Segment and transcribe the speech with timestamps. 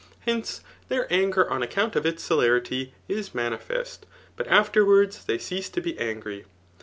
[0.21, 5.79] Hence their anger, on account <^ its celerity, is manifest; but afterwards they cease to
[5.79, 6.45] be angry.